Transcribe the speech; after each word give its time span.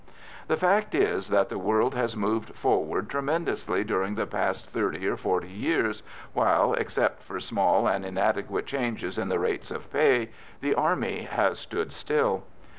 The 0.47 0.57
fact 0.57 0.95
is 0.95 1.27
that 1.27 1.49
the 1.49 1.59
world 1.59 1.93
has 1.93 2.17
moved 2.17 2.55
forward 2.55 3.07
tremendously 3.07 3.83
during 3.83 4.15
the 4.15 4.25
past 4.25 4.71
thirty 4.71 5.07
or 5.07 5.15
forty 5.15 5.49
years, 5.51 6.01
while, 6.33 6.73
except 6.73 7.21
for 7.21 7.39
small 7.39 7.85
and 7.87 8.03
inadequate 8.03 8.65
changes 8.65 9.19
in 9.19 9.29
the 9.29 9.37
rates 9.37 9.69
of 9.69 9.93
pay, 9.93 10.31
the 10.59 10.73
Army 10.73 11.27
has 11.29 11.59
stood 11.59 11.93
still. 11.93 12.45